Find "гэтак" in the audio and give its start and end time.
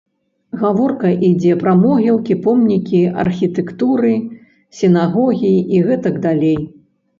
5.93-6.21